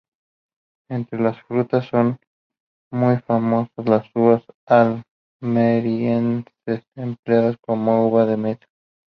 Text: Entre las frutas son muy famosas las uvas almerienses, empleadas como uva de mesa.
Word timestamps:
Entre 0.89 1.19
las 1.21 1.39
frutas 1.43 1.85
son 1.85 2.17
muy 2.91 3.17
famosas 3.19 3.85
las 3.87 4.03
uvas 4.15 4.41
almerienses, 4.65 6.53
empleadas 6.95 7.57
como 7.63 8.07
uva 8.07 8.25
de 8.25 8.35
mesa. 8.35 8.65